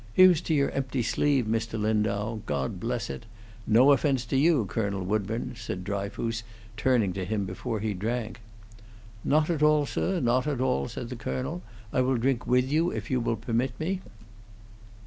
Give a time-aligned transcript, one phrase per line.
[0.15, 1.79] Here's to your empty sleeve, Mr.
[1.79, 2.39] Lindau.
[2.47, 3.27] God bless it!
[3.67, 6.41] No offence to you, Colonel Woodburn," said Dryfoos,
[6.75, 8.41] turning to him before he drank.
[9.23, 11.61] "Not at all, sir, not at all," said the colonel.
[11.93, 14.01] "I will drink with you, if you will permit me."